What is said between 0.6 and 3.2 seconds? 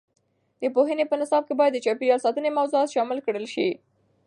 د پوهنې په نصاب کې باید د چاپیریال ساتنې موضوعات شامل